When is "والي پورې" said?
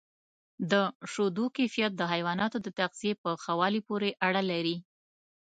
3.59-4.09